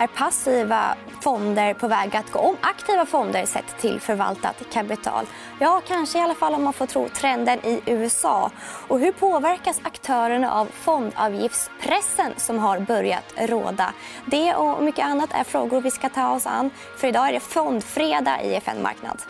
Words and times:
Är 0.00 0.06
passiva 0.06 0.94
fonder 1.20 1.74
på 1.74 1.88
väg 1.88 2.16
att 2.16 2.32
gå 2.32 2.38
om 2.38 2.56
aktiva 2.60 3.06
fonder 3.06 3.46
sett 3.46 3.78
till 3.78 4.00
förvaltat 4.00 4.62
kapital? 4.72 5.26
Ja, 5.60 5.82
kanske 5.86 6.18
i 6.18 6.22
alla 6.22 6.34
fall 6.34 6.54
om 6.54 6.64
man 6.64 6.72
får 6.72 6.86
tro 6.86 7.08
trenden 7.08 7.66
i 7.66 7.82
USA. 7.86 8.50
Och 8.88 9.00
hur 9.00 9.12
påverkas 9.12 9.80
aktörerna 9.82 10.52
av 10.52 10.66
fondavgiftspressen 10.66 12.32
som 12.36 12.58
har 12.58 12.80
börjat 12.80 13.34
råda? 13.36 13.92
Det 14.26 14.54
och 14.54 14.82
mycket 14.82 15.04
annat 15.04 15.30
är 15.32 15.44
frågor 15.44 15.80
vi 15.80 15.90
ska 15.90 16.08
ta 16.08 16.34
oss 16.34 16.46
an. 16.46 16.70
För 16.96 17.08
idag 17.08 17.28
är 17.28 17.32
det 17.32 17.40
fondfredag 17.40 18.44
i 18.44 18.54
FN 18.54 18.82
Marknad. 18.82 19.22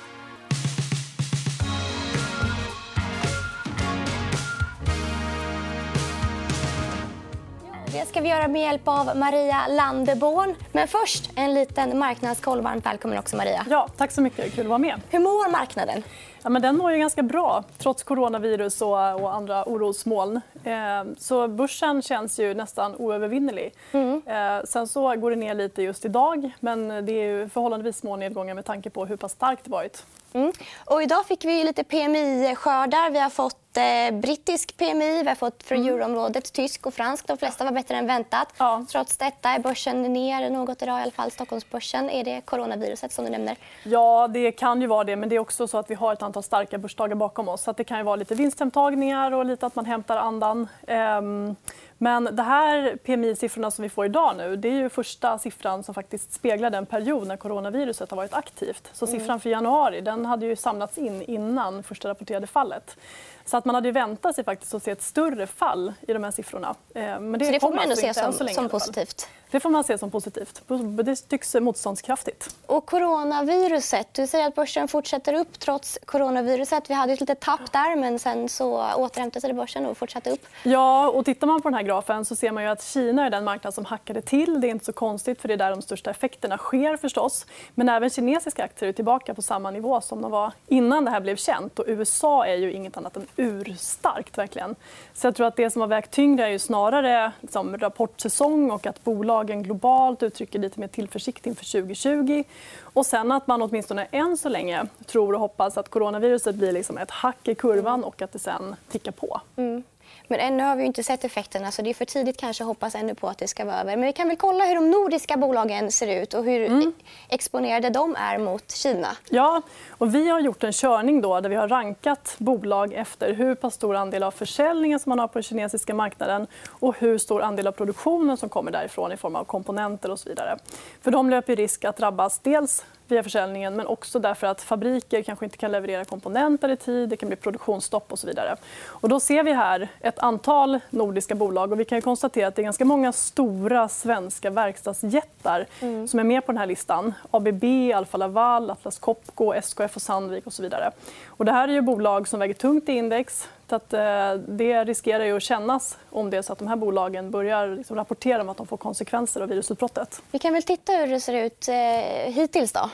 Det 7.93 8.09
ska 8.09 8.21
vi 8.21 8.29
göra 8.29 8.49
med 8.49 8.63
hjälp 8.63 8.89
av 8.89 9.17
Maria 9.17 9.67
Landeborn. 9.69 10.55
Men 10.73 10.89
först 10.89 11.31
en 11.35 11.55
liten 11.55 11.99
marknadskoll. 11.99 12.61
Varmt 12.61 12.87
välkommen 12.87 13.19
också, 13.19 13.37
Maria. 13.37 13.67
Ja, 13.71 13.89
tack 13.97 14.13
så 14.13 14.21
mycket. 14.21 14.55
Kul 14.55 14.61
att 14.61 14.69
vara 14.69 14.79
med. 14.79 15.01
Hur 15.11 15.19
mår 15.19 15.51
marknaden? 15.51 16.03
Ja, 16.43 16.51
men 16.51 16.63
den 16.63 16.77
mår 16.77 16.93
ju 16.93 16.99
ganska 16.99 17.23
bra, 17.23 17.65
trots 17.79 18.03
coronavirus 18.03 18.83
och, 18.83 19.23
och 19.23 19.35
andra 19.35 19.65
orosmoln. 19.65 20.41
Eh, 20.65 20.73
så 21.19 21.49
börsen 21.49 22.03
känns 22.03 22.39
ju 22.39 22.55
nästan 22.55 22.97
oövervinnerlig. 22.97 23.75
Mm. 23.93 24.23
Eh, 24.27 24.65
sen 24.65 24.89
så 24.89 25.17
går 25.17 25.31
det 25.31 25.37
ner 25.37 25.55
lite 25.55 25.83
just 25.83 26.05
idag, 26.05 26.51
men 26.61 26.89
det 26.89 27.13
är 27.13 27.49
förhållandevis 27.49 27.97
små 27.97 28.17
nedgångar 28.17 28.55
med 28.55 28.65
tanke 28.65 28.91
på 28.91 29.07
hur 29.07 29.17
pass 29.17 29.33
starkt 29.33 29.65
det 29.65 29.71
varit. 29.71 30.05
Mm. 30.33 30.53
Och 30.85 31.03
idag 31.03 31.27
fick 31.27 31.45
vi 31.45 31.65
lite 31.65 31.85
PMI-skördar. 31.85 33.11
Vi 33.11 33.19
har 33.19 33.31
fått 33.31 33.68
brittisk 34.13 34.77
PMI, 34.77 35.23
vi 35.23 35.29
har 35.29 35.35
fått 35.35 35.63
för 35.63 35.75
mm. 35.75 35.89
euroområdet 35.89 36.53
tysk 36.53 36.87
och 36.87 36.95
fransk. 36.95 37.27
De 37.27 37.37
flesta 37.37 37.65
var 37.65 37.73
bättre 37.73 37.97
än 37.97 38.07
väntat. 38.07 38.55
Ja. 38.59 38.85
Trots 38.89 39.17
detta 39.17 39.49
är 39.49 39.59
börsen 39.59 40.03
ner 40.03 40.51
något 40.51 40.83
idag, 40.83 40.99
i 40.99 41.03
alla 41.03 41.11
fall 41.11 41.31
Stockholmsbörsen. 41.31 42.11
Är 42.11 42.25
det 42.25 42.41
coronaviruset 42.41 43.13
som 43.13 43.25
du 43.25 43.31
nämner? 43.31 43.57
Ja, 43.85 44.29
det 44.29 44.53
kan 44.53 44.81
ju 44.81 44.87
vara 44.87 45.05
det. 45.05 45.17
Men 45.17 45.29
det 45.29 45.37
är 45.37 45.41
också 45.41 45.69
så 45.69 45.79
att 45.79 45.91
vi 45.91 45.95
har 45.95 46.13
ett 46.13 46.23
antal 46.23 46.43
starka 46.43 46.79
börsdagar 46.79 47.15
bakom 47.15 47.49
oss. 47.49 47.63
Så 47.63 47.73
det 47.73 47.85
kan 47.85 47.99
ju 47.99 48.05
vara 48.05 48.17
lite 48.17 48.35
vinsthemtagningar 48.35 49.33
och 49.33 49.45
lite 49.45 49.67
att 49.67 49.75
man 49.75 49.87
hämtar 49.87 50.17
andan. 50.17 50.69
Um... 50.87 51.57
Men 52.01 52.25
det 52.25 52.43
här 52.43 52.97
PMI-siffrorna 53.05 53.71
som 53.71 53.83
vi 53.83 53.89
får 53.89 54.05
idag 54.05 54.37
nu, 54.37 54.57
det 54.57 54.69
är 54.69 54.73
ju 54.73 54.89
första 54.89 55.39
siffran 55.39 55.83
som 55.83 55.95
faktiskt 55.95 56.33
speglar 56.33 56.71
den 56.71 56.87
period 56.87 57.27
när 57.27 57.37
coronaviruset 57.37 58.11
har 58.11 58.17
varit 58.17 58.35
aktivt. 58.35 58.91
Så 58.93 59.07
mm. 59.07 59.21
siffran 59.21 59.41
för 59.41 59.51
januari 59.51 60.01
den 60.01 60.27
hade 60.27 60.47
ju 60.47 60.57
samlats 60.57 60.99
in 60.99 61.23
innan 61.23 61.83
första 61.83 62.09
rapporterade 62.09 62.47
fallet. 62.47 62.97
Så 63.45 63.57
att 63.59 63.65
man 63.65 63.75
hade 63.75 63.93
väntat 63.93 64.35
sig 64.35 64.45
faktiskt 64.45 64.75
att 64.75 64.83
se 64.83 64.91
ett 64.91 65.03
större 65.03 65.47
fall 65.47 65.93
i 66.09 66.13
de 66.13 66.25
här 66.25 66.31
siffrorna. 66.31 66.75
Eh, 66.95 67.03
men 67.03 67.33
det, 67.33 67.45
så 67.45 67.53
det 67.53 67.61
får 67.61 67.75
man 67.75 67.79
ändå 67.79 67.97
se 67.97 68.15
som, 68.15 68.33
som 68.33 68.69
positivt? 68.69 69.29
Det 69.51 69.61
får 69.61 69.71
man 69.71 69.85
se 69.85 69.99
som 69.99 70.11
positivt. 70.11 70.63
Det 71.05 71.29
tycks 71.29 71.55
motståndskraftigt. 71.55 72.57
Och 72.67 72.87
coronaviruset. 72.87 74.09
Du 74.13 74.27
säger 74.27 74.47
att 74.47 74.55
börsen 74.55 74.89
fortsätter 74.89 75.33
upp 75.33 75.59
trots 75.59 75.99
coronaviruset. 76.05 76.91
Vi 76.91 76.95
hade 76.95 77.13
ett 77.13 77.21
litet 77.21 77.41
tapp 77.41 77.73
där, 77.73 77.97
men 77.97 78.19
sen 78.19 78.49
så 78.49 78.93
återhämtade 78.97 79.41
sig 79.41 79.53
börsen 79.53 79.87
och 79.87 79.99
fortsatte 79.99 80.31
upp. 80.31 80.47
Ja, 80.63 81.09
och 81.09 81.25
tittar 81.25 81.47
man 81.47 81.63
på 81.63 81.69
den 81.69 81.75
här 81.75 81.83
grafen 81.83 82.25
så 82.25 82.37
ser 82.37 82.53
man 82.53 82.63
ju 82.63 82.69
att 82.69 82.83
Kina 82.83 83.27
är 83.27 83.31
den 83.31 83.45
marknad 83.45 83.75
som 83.75 83.85
hackade 83.85 84.23
till. 84.23 84.61
Det 84.61 84.67
är 84.67 84.71
inte 84.71 84.85
så 84.85 84.93
konstigt, 84.93 85.41
för 85.41 85.49
det 85.49 85.55
är 85.55 85.59
där 85.59 85.71
de 85.71 85.83
största 85.83 86.11
effekterna 86.11 86.59
sker. 86.59 86.97
förstås. 86.97 87.47
Men 87.75 87.89
även 87.89 88.11
kinesiska 88.11 88.65
aktier 88.65 88.89
är 88.89 88.93
tillbaka 88.93 89.35
på 89.35 89.43
samma 89.43 89.71
nivå 89.71 90.01
som 90.01 90.23
de 90.23 90.31
var 90.31 90.53
innan 90.67 91.05
det 91.05 91.11
här 91.11 91.21
blev 91.21 91.37
känt. 91.37 91.79
Och 91.79 91.85
USA 91.89 92.47
är 92.47 92.57
ju 92.57 92.73
inget 92.73 92.97
annat 92.97 93.17
än 93.17 93.27
urstarkt. 93.49 94.39
Verkligen. 94.39 94.75
Så 95.15 95.27
jag 95.27 95.35
tror 95.35 95.47
att 95.47 95.57
det 95.57 95.71
som 95.71 95.81
har 95.81 95.89
vägt 95.89 96.11
tyngre 96.11 96.47
är 96.47 96.51
ju 96.51 96.59
snarare 96.59 97.33
liksom, 97.41 97.79
rapportsäsong 97.79 98.71
och 98.71 98.87
att 98.87 99.05
bolagen 99.05 99.63
globalt 99.63 100.23
uttrycker 100.23 100.59
lite 100.59 100.81
mer 100.81 100.89
tillförsikt 100.89 101.47
inför 101.47 101.81
2020. 101.81 102.45
Och 102.81 103.07
sen 103.07 103.33
att 103.33 103.47
man 103.47 103.63
åtminstone 103.63 104.07
än 104.11 104.37
så 104.37 104.49
länge 104.49 104.87
tror 105.07 105.33
och 105.33 105.41
hoppas 105.41 105.79
att 105.79 105.89
coronaviruset 105.89 106.55
blir 106.55 106.73
liksom 106.73 106.99
ett 106.99 107.11
hack 107.11 107.49
i 107.49 107.55
kurvan 107.55 108.05
och 108.05 108.23
att 108.23 108.33
det 108.33 108.39
sen 108.39 108.77
tickar 108.89 109.13
på. 109.13 109.41
Mm. 109.57 109.83
Men 110.29 110.41
ännu 110.41 110.63
har 110.63 110.77
vi 110.77 110.85
inte 110.85 111.03
sett 111.03 111.25
effekterna 111.25 111.71
så 111.71 111.83
det 111.83 111.91
är 111.91 111.95
för 111.95 112.05
tidigt 112.05 112.37
kanske 112.37 112.65
hoppas 112.65 112.95
ännu 112.95 113.15
på 113.15 113.29
att 113.29 113.39
det 113.39 113.49
ska 113.49 113.65
vara 113.65 113.81
över. 113.81 113.97
Men 113.97 114.07
vi 114.07 114.13
kan 114.13 114.29
väl 114.29 114.37
kolla 114.37 114.65
hur 114.65 114.75
de 114.75 114.91
nordiska 114.91 115.37
bolagen 115.37 115.93
ser 115.93 116.23
ut 116.23 116.35
och 116.35 116.45
hur 116.45 116.67
mm. 116.67 116.93
exponerade 117.29 117.91
de 117.91 118.17
är 118.17 118.39
mot 118.39 118.71
Kina. 118.71 119.09
Ja, 119.29 119.63
och 119.91 120.15
vi 120.15 120.29
har 120.29 120.41
gjort 120.41 120.65
en 120.65 120.73
körning 120.73 121.21
då 121.21 121.41
där 121.41 121.49
vi 121.49 121.57
har 121.57 121.69
rankat 121.69 122.35
bolag 122.39 122.93
efter 122.93 123.33
hur 123.33 123.55
pass 123.55 123.75
stor 123.75 123.97
andel 123.97 124.23
av 124.23 124.31
försäljningen 124.31 124.99
som 124.99 125.11
man 125.11 125.19
har 125.19 125.29
på 125.29 125.35
den 125.39 125.43
kinesiska 125.43 125.95
marknaden 125.95 126.47
och 126.69 126.99
hur 126.99 127.19
stor 127.19 127.43
andel 127.43 127.67
av 127.67 127.73
produktionen 127.73 128.37
som 128.37 128.49
kommer 128.49 128.71
därifrån 128.71 129.13
i 129.13 129.17
form 129.17 129.37
av 129.37 129.45
komponenter 129.45 130.11
och 130.11 130.19
så 130.19 130.29
vidare. 130.29 130.59
För 131.03 131.11
de 131.11 131.31
löper 131.31 131.57
risk 131.57 131.85
att 131.85 131.97
drabbas 131.97 132.39
dels 132.39 132.85
via 133.11 133.23
försäljningen 133.23 133.77
men 133.77 133.87
också 133.87 134.19
därför 134.19 134.47
att 134.47 134.63
fabriker 134.63 135.23
kanske 135.23 135.45
inte 135.45 135.57
kan 135.57 135.73
leverera 135.73 136.05
komponenter 136.05 136.69
i 136.69 136.77
tid. 136.77 137.09
Det 137.09 137.17
kan 137.17 137.29
bli 137.29 137.37
produktionsstopp 137.37 138.13
och 138.13 138.19
så 138.19 138.27
vidare. 138.27 138.57
Och 138.87 139.09
då 139.09 139.21
ser 139.21 139.43
vi 139.43 139.53
här 139.53 139.89
ett 140.01 140.19
antal 140.19 140.81
nordiska 140.91 141.35
bolag. 141.35 141.73
och 141.73 141.81
Vi 141.81 141.85
kan 141.85 142.03
konstatera 142.03 142.47
att 142.49 142.57
det 142.57 142.63
är 142.63 142.65
ganska 142.65 142.85
många 142.85 143.13
stora 143.13 143.89
svenska 143.89 144.51
verkstadsjättar 144.51 145.67
mm. 145.81 146.09
som 146.09 146.21
är 146.21 146.25
med 146.25 146.47
på 146.47 146.53
den 146.53 146.59
här 146.59 146.67
listan. 146.67 147.15
ABB, 147.31 147.65
Alfa 147.95 148.19
Laval, 148.19 148.71
Atlas 148.71 148.99
Copco, 148.99 149.53
SKF 149.55 149.97
och 149.97 150.03
Sandvik 150.03 150.47
och 150.47 150.53
så 150.53 150.63
vidare. 150.63 150.91
Och 151.27 151.45
det 151.45 151.53
här 151.53 151.69
är 151.69 151.81
bolag 151.81 152.29
som 152.29 152.41
väger 152.41 152.55
tungt 152.55 152.89
i 152.89 152.93
index. 152.93 153.49
Att, 153.73 153.93
eh, 153.93 154.35
det 154.35 154.85
riskerar 154.85 155.25
ju 155.25 155.37
att 155.37 155.43
kännas 155.43 155.99
om 156.11 156.31
det 156.31 156.37
är 156.37 156.43
så 156.43 156.53
att 156.53 156.59
de 156.59 156.69
här 156.69 156.77
bolagen 156.77 157.31
börjar 157.31 157.69
liksom 157.69 157.97
rapportera 157.97 158.41
om 158.41 158.49
att 158.49 158.57
de 158.57 158.67
får 158.67 158.77
konsekvenser 158.77 159.41
av 159.41 159.49
virusutbrottet. 159.49 160.23
Vi 160.31 160.39
kan 160.39 160.53
väl 160.53 160.63
titta 160.63 160.93
hur 160.93 161.07
det 161.07 161.21
ser 161.21 161.45
ut 161.45 161.69
eh, 161.69 162.33
hittills. 162.33 162.73
Då. 162.73 162.91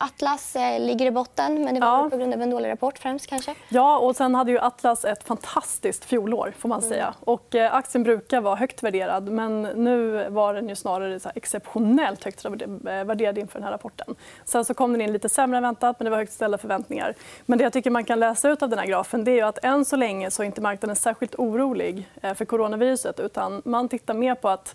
Atlas 0.00 0.56
eh, 0.56 0.80
ligger 0.80 1.06
i 1.06 1.10
botten, 1.10 1.64
men 1.64 1.74
det 1.74 1.80
var 1.80 1.88
ja. 1.88 2.10
på 2.10 2.16
grund 2.16 2.34
av 2.34 2.42
en 2.42 2.50
dålig 2.50 2.70
rapport. 2.70 2.98
främst 2.98 3.26
kanske. 3.26 3.54
Ja, 3.68 3.98
och 3.98 4.16
sen 4.16 4.34
hade 4.34 4.50
ju 4.50 4.58
Atlas 4.58 5.04
ett 5.04 5.22
fantastiskt 5.22 6.04
fjolår. 6.04 6.52
Får 6.58 6.68
man 6.68 6.78
mm. 6.78 6.90
säga. 6.90 7.14
Och, 7.20 7.54
eh, 7.54 7.74
aktien 7.74 8.02
brukar 8.02 8.40
vara 8.40 8.56
högt 8.56 8.82
värderad, 8.82 9.28
men 9.28 9.62
nu 9.62 10.26
var 10.30 10.54
den 10.54 10.68
ju 10.68 10.76
snarare 10.76 11.20
så 11.20 11.30
exceptionellt 11.34 12.24
högt 12.24 12.44
värderad 12.44 13.38
inför 13.38 13.58
den 13.58 13.64
här 13.64 13.72
rapporten. 13.72 14.14
Sen 14.44 14.64
så 14.64 14.74
kom 14.74 14.92
den 14.92 15.00
in 15.00 15.12
lite 15.12 15.28
sämre 15.28 15.56
än 15.56 15.62
väntat, 15.62 15.96
men 15.98 16.04
det 16.04 16.10
var 16.10 16.18
högt 16.18 16.32
ställda 16.32 16.58
förväntningar. 16.58 17.14
Men 17.46 17.58
det 17.58 17.64
jag 17.64 17.72
tycker 17.72 17.90
man 17.90 18.04
kan 18.04 18.20
läsa 18.20 18.48
ut 18.48 18.62
av 18.62 18.68
den 18.68 18.78
här 18.78 18.86
grafen 18.86 19.24
det 19.24 19.40
är 19.40 19.44
att 19.44 19.64
än 19.64 19.84
så 19.84 19.96
länge 19.96 20.13
länge 20.14 20.30
så 20.30 20.42
är 20.42 20.46
inte 20.46 20.60
marknaden 20.60 20.96
särskilt 20.96 21.34
orolig 21.34 22.08
eh, 22.22 22.34
för 22.34 22.44
coronaviruset. 22.44 23.20
Utan 23.20 23.62
man 23.64 23.88
tittar 23.88 24.14
mer 24.14 24.34
på 24.34 24.48
att 24.48 24.74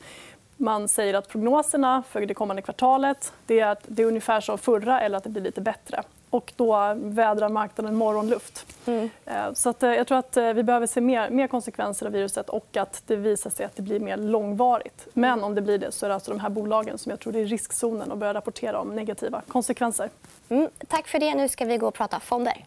man 0.57 0.87
säger 0.87 1.13
att 1.13 1.27
prognoserna 1.27 2.03
för 2.09 2.25
det 2.25 2.33
kommande 2.33 2.61
kvartalet 2.61 3.33
det 3.45 3.59
är 3.59 3.67
att 3.67 3.83
det 3.87 4.03
är 4.03 4.07
ungefär 4.07 4.41
som 4.41 4.57
förra 4.57 5.01
eller 5.01 5.17
att 5.17 5.23
det 5.23 5.29
blir 5.29 5.43
lite 5.43 5.61
bättre. 5.61 6.03
Och 6.29 6.53
då 6.55 6.93
vädrar 6.95 7.49
marknaden 7.49 7.95
morgonluft. 7.95 8.65
Mm. 8.85 9.09
Eh, 9.25 9.53
så 9.53 9.69
att, 9.69 9.83
eh, 9.83 9.89
jag 9.89 10.07
tror 10.07 10.17
att 10.17 10.37
vi 10.37 10.63
behöver 10.63 10.87
se 10.87 11.01
mer, 11.01 11.29
mer 11.29 11.47
konsekvenser 11.47 12.05
av 12.05 12.11
viruset 12.11 12.49
och 12.49 12.77
att 12.77 13.03
det 13.07 13.15
visar 13.15 13.49
sig 13.49 13.65
att 13.65 13.75
det 13.75 13.81
blir 13.81 13.99
mer 13.99 14.17
långvarigt. 14.17 15.07
Men 15.13 15.43
om 15.43 15.55
det 15.55 15.61
blir 15.61 15.77
det 15.77 15.91
så 15.91 16.05
är 16.05 16.07
det 16.07 16.13
alltså 16.13 16.31
de 16.31 16.39
här 16.39 16.49
bolagen 16.49 16.97
som 16.97 17.09
jag 17.09 17.19
tror 17.19 17.35
är 17.35 17.39
i 17.39 17.45
riskzonen 17.45 18.11
och 18.11 18.17
börjar 18.17 18.33
rapportera 18.33 18.79
om 18.79 18.95
negativa 18.95 19.41
konsekvenser. 19.47 20.09
Mm. 20.49 20.69
Tack 20.87 21.07
för 21.07 21.19
det. 21.19 21.35
Nu 21.35 21.49
ska 21.49 21.65
vi 21.65 21.77
gå 21.77 21.87
och 21.87 21.93
prata 21.93 22.19
fonder. 22.19 22.65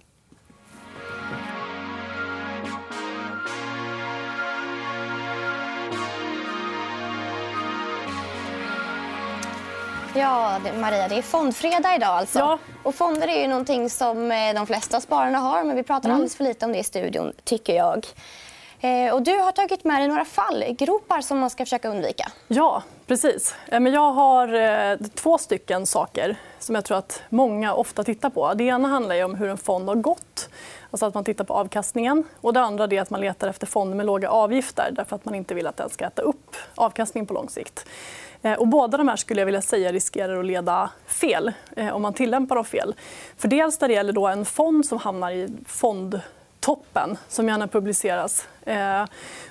Ja, 10.14 10.60
Maria, 10.80 11.08
det 11.08 11.18
är 11.18 11.22
fondfredag 11.22 11.96
idag. 11.96 12.08
Alltså. 12.08 12.38
Ja. 12.38 12.58
Och 12.82 12.94
fonder 12.94 13.28
är 13.28 13.40
ju 13.40 13.48
någonting 13.48 13.90
som 13.90 14.32
eh, 14.32 14.54
de 14.54 14.66
flesta 14.66 15.00
spararna 15.00 15.38
har 15.38 15.64
men 15.64 15.76
vi 15.76 15.82
pratar 15.82 16.08
mm. 16.08 16.14
alldeles 16.14 16.36
för 16.36 16.44
lite 16.44 16.66
om 16.66 16.72
det 16.72 16.78
i 16.78 16.84
studion, 16.84 17.32
tycker 17.44 17.76
jag. 17.76 18.06
Eh, 18.80 19.14
och 19.14 19.22
du 19.22 19.38
har 19.38 19.52
tagit 19.52 19.84
med 19.84 20.00
dig 20.00 20.08
några 20.08 20.24
fallgropar 20.24 21.20
som 21.20 21.38
man 21.38 21.50
ska 21.50 21.64
försöka 21.64 21.88
undvika. 21.88 22.32
Ja, 22.48 22.82
precis. 23.06 23.54
Eh, 23.66 23.82
jag 23.82 24.12
har 24.12 25.08
två 25.08 25.38
stycken 25.38 25.86
saker 25.86 26.36
som 26.58 26.74
jag 26.74 26.84
tror 26.84 26.98
att 26.98 27.22
många 27.28 27.74
ofta 27.74 28.04
tittar 28.04 28.30
på. 28.30 28.54
Det 28.54 28.64
ena 28.64 28.88
handlar 28.88 29.24
om 29.24 29.34
hur 29.34 29.48
en 29.48 29.58
fond 29.58 29.88
har 29.88 29.96
gått. 29.96 30.48
Alltså 30.90 31.06
att 31.06 31.14
man 31.14 31.24
tittar 31.24 31.44
på 31.44 31.54
avkastningen. 31.54 32.24
Och 32.40 32.52
det 32.52 32.60
andra 32.60 32.84
är 32.84 33.00
att 33.00 33.10
man 33.10 33.20
letar 33.20 33.48
efter 33.48 33.66
fonder 33.66 33.96
med 33.96 34.06
låga 34.06 34.30
avgifter 34.30 34.90
därför 34.92 35.16
att 35.16 35.24
man 35.24 35.34
inte 35.34 35.54
vill 35.54 35.66
att 35.66 35.76
den 35.76 35.90
ska 35.90 36.04
äta 36.04 36.22
upp 36.22 36.56
avkastningen 36.74 37.26
på 37.26 37.34
lång 37.34 37.48
sikt. 37.48 37.86
Eh, 38.42 38.58
och 38.58 38.68
båda 38.68 38.98
de 38.98 39.08
här 39.08 39.16
skulle 39.16 39.40
jag 39.40 39.46
vilja 39.46 39.62
säga 39.62 39.92
riskerar 39.92 40.38
att 40.38 40.46
leda 40.46 40.90
fel 41.06 41.52
eh, 41.76 41.88
om 41.88 42.02
man 42.02 42.14
tillämpar 42.14 42.56
dem 42.56 42.64
fel. 42.64 42.94
För 43.36 43.48
dels 43.48 43.80
när 43.80 43.88
det 43.88 43.94
gäller 43.94 44.12
då 44.12 44.26
en 44.26 44.44
fond 44.44 44.86
som 44.86 44.98
hamnar 44.98 45.30
i 45.30 45.48
fondtoppen, 45.66 47.18
som 47.28 47.48
gärna 47.48 47.68
publiceras. 47.68 48.48
Eh, 48.62 49.04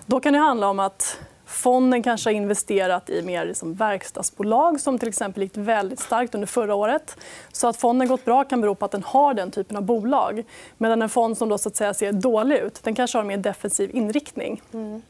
då 0.05 0.19
kan 0.19 0.33
det 0.33 0.39
handla 0.39 0.69
om 0.69 0.79
att 0.79 1.17
Fonden 1.51 2.03
kanske 2.03 2.29
har 2.29 2.35
investerat 2.35 3.09
i 3.09 3.21
mer 3.21 3.45
liksom 3.45 3.73
verkstadsbolag 3.73 4.79
som 4.79 4.99
till 4.99 5.07
exempel 5.07 5.43
gick 5.43 5.57
väldigt 5.57 5.99
starkt 5.99 6.35
under 6.35 6.47
förra 6.47 6.75
året. 6.75 7.17
Så 7.51 7.67
Att 7.67 7.77
fonden 7.77 8.07
gått 8.07 8.25
bra 8.25 8.43
kan 8.43 8.61
bero 8.61 8.75
på 8.75 8.85
att 8.85 8.91
den 8.91 9.03
har 9.03 9.33
den 9.33 9.51
typen 9.51 9.77
av 9.77 9.83
bolag. 9.83 10.43
Medan 10.77 11.01
en 11.01 11.09
fond 11.09 11.37
som 11.37 11.49
då, 11.49 11.57
så 11.57 11.69
att 11.69 11.75
säga, 11.75 11.93
ser 11.93 12.11
dålig 12.11 12.57
ut 12.57 12.83
den 12.83 12.95
kanske 12.95 13.17
har 13.17 13.21
en 13.21 13.27
mer 13.27 13.37
defensiv 13.37 13.95
inriktning. 13.95 14.61
Mm. 14.73 15.01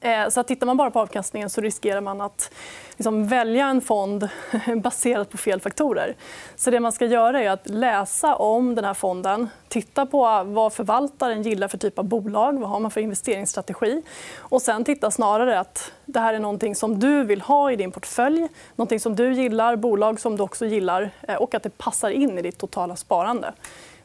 Eh, 0.00 0.28
så 0.28 0.40
att 0.40 0.48
tittar 0.48 0.66
man 0.66 0.76
bara 0.76 0.90
på 0.90 1.00
avkastningen 1.00 1.50
så 1.50 1.60
riskerar 1.60 2.00
man 2.00 2.20
att 2.20 2.50
liksom 2.96 3.28
välja 3.28 3.66
en 3.66 3.80
fond 3.80 4.28
baserat 4.82 5.30
på 5.30 5.36
fel 5.36 5.60
faktorer. 5.60 6.14
Så 6.56 6.70
det 6.70 6.80
man 6.80 6.92
ska 6.92 7.06
göra 7.06 7.42
är 7.42 7.50
att 7.50 7.68
läsa 7.68 8.34
om 8.34 8.74
den 8.74 8.84
här 8.84 8.94
fonden, 8.94 9.48
titta 9.68 10.06
på 10.06 10.42
vad 10.46 10.72
förvaltaren 10.72 11.42
gillar 11.42 11.68
för 11.68 11.78
typ 11.78 11.98
av 11.98 12.04
bolag, 12.04 12.58
vad 12.58 12.70
har 12.70 12.80
man 12.80 12.90
för 12.90 13.00
investeringsstrategi 13.00 14.02
och 14.38 14.62
sen 14.62 14.84
titta 14.84 15.10
snarare 15.10 15.60
att 15.60 15.92
det 16.04 16.20
här 16.20 16.34
är 16.34 16.38
någonting 16.38 16.74
som 16.74 17.00
du 17.00 17.24
vill 17.24 17.40
ha 17.40 17.72
i 17.72 17.76
din 17.76 17.92
portfölj, 17.92 18.48
någonting 18.76 19.00
som 19.00 19.16
du 19.16 19.32
gillar, 19.32 19.76
bolag 19.76 20.20
som 20.20 20.36
du 20.36 20.42
också 20.42 20.66
gillar 20.66 21.10
eh, 21.22 21.36
och 21.36 21.54
att 21.54 21.62
det 21.62 21.78
passar 21.78 22.10
in 22.10 22.38
i 22.38 22.42
ditt 22.42 22.58
totala 22.58 22.96
sparande. 22.96 23.52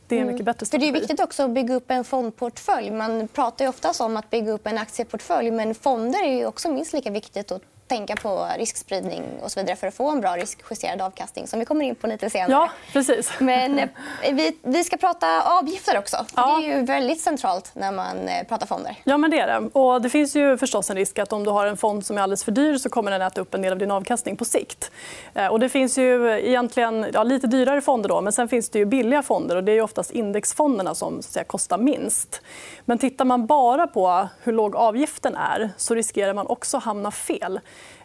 Det 0.07 0.15
är 0.15 0.19
en 0.19 0.23
mm. 0.23 0.33
mycket 0.33 0.45
bättre 0.45 0.65
strategi. 0.65 0.87
För 0.87 0.93
det 0.93 0.97
är 0.97 1.01
viktigt 1.01 1.19
också 1.19 1.43
att 1.43 1.51
bygga 1.51 1.75
upp 1.75 1.91
en 1.91 2.03
fondportfölj. 2.03 2.91
Man 2.91 3.27
pratar 3.27 3.65
ju 3.65 3.69
ofta 3.69 3.93
om 3.99 4.17
att 4.17 4.29
bygga 4.29 4.51
upp 4.51 4.67
en 4.67 4.77
aktieportfölj 4.77 5.51
men 5.51 5.75
fonder 5.75 6.23
är 6.23 6.37
ju 6.37 6.45
också 6.45 6.71
minst 6.71 6.93
lika 6.93 7.11
viktigt 7.11 7.51
att 7.51 7.61
tänka 7.87 8.15
på 8.15 8.47
riskspridning 8.57 9.23
och 9.41 9.51
så 9.51 9.59
vidare 9.59 9.75
för 9.75 9.87
att 9.87 9.93
få 9.93 10.09
en 10.09 10.21
bra 10.21 10.37
riskjusterad 10.37 11.01
avkastning 11.01 11.47
som 11.47 11.59
vi 11.59 11.65
kommer 11.65 11.85
in 11.85 11.95
på 11.95 12.07
lite 12.07 12.29
senare. 12.29 12.51
Ja, 12.51 12.69
precis. 12.93 13.31
Men 13.39 13.79
eh, 13.79 13.89
vi, 14.31 14.57
vi 14.61 14.83
ska 14.83 14.97
prata 14.97 15.43
avgifter 15.59 15.97
också. 15.97 16.25
Ja. 16.35 16.57
Det 16.59 16.65
är 16.65 16.77
ju 16.77 16.85
väldigt 16.85 17.21
centralt 17.21 17.71
när 17.73 17.91
man 17.91 18.27
eh, 18.27 18.47
pratar 18.47 18.67
fonder. 18.67 18.95
Ja, 19.03 19.17
men 19.17 19.31
det 19.31 19.39
är 19.39 19.47
det. 19.47 19.69
Och 19.73 20.01
det 20.01 20.09
finns 20.09 20.35
ju 20.35 20.57
förstås 20.57 20.89
en 20.89 20.95
risk 20.95 21.19
att 21.19 21.33
om 21.33 21.43
du 21.43 21.49
har 21.49 21.65
en 21.65 21.77
fond 21.77 22.05
som 22.05 22.17
är 22.17 22.21
alldeles 22.21 22.43
för 22.43 22.51
dyr 22.51 22.77
så 22.77 22.89
kommer 22.89 23.11
den 23.11 23.21
äta 23.21 23.41
upp 23.41 23.53
en 23.53 23.61
del 23.61 23.71
av 23.71 23.77
din 23.77 23.91
avkastning 23.91 24.37
på 24.37 24.45
sikt. 24.45 24.91
Eh, 25.33 25.47
och 25.47 25.59
det 25.59 25.69
finns 25.69 25.97
ju 25.97 26.39
egentligen 26.39 27.05
ja, 27.13 27.23
lite 27.23 27.47
dyrare 27.47 27.81
fonder 27.81 28.09
då, 28.09 28.21
men 28.21 28.33
sen 28.33 28.49
finns 28.49 28.69
det 28.69 28.79
ju 28.79 28.85
billiga 28.85 29.23
fonder 29.23 29.55
och 29.55 29.63
det 29.63 29.71
är 29.71 29.81
oftast 29.81 30.11
indexfonderna 30.11 30.95
som 30.95 31.21
så 31.21 31.31
säga, 31.31 31.43
kostar 31.43 31.77
minst. 31.77 32.41
Men 32.85 32.97
tittar 32.97 33.25
man 33.25 33.45
bara 33.45 33.87
på 33.87 34.27
hur 34.43 34.53
låg 34.53 34.75
avgiften 34.75 35.35
är 35.35 35.69
så 35.77 35.95
riskerar 35.95 36.33
man 36.33 36.47
också 36.47 36.77
hamna 36.77 37.11
fel. 37.11 37.59